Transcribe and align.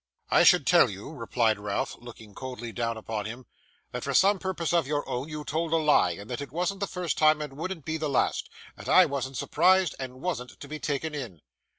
'I 0.31 0.45
should 0.45 0.65
tell 0.65 0.89
you,' 0.89 1.11
replied 1.13 1.59
Ralph, 1.59 1.95
looking 1.99 2.33
coldly 2.33 2.71
down 2.71 2.97
upon 2.97 3.25
him, 3.25 3.45
'that 3.91 4.03
for 4.03 4.15
some 4.15 4.39
purpose 4.39 4.73
of 4.73 4.87
your 4.87 5.07
own 5.07 5.29
you 5.29 5.43
told 5.43 5.73
a 5.73 5.77
lie, 5.77 6.13
and 6.13 6.27
that 6.27 6.41
it 6.41 6.51
wasn't 6.51 6.79
the 6.79 6.87
first 6.87 7.19
time 7.19 7.39
and 7.39 7.53
wouldn't 7.55 7.85
be 7.85 7.97
the 7.97 8.09
last; 8.09 8.49
that 8.75 8.89
I 8.89 9.05
wasn't 9.05 9.37
surprised 9.37 9.93
and 9.99 10.15
wasn't 10.19 10.59
to 10.59 10.67
be 10.67 10.79
taken 10.79 11.13
in. 11.13 11.41